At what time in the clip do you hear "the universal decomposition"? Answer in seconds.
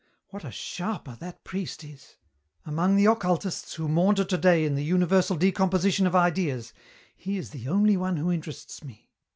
4.73-6.07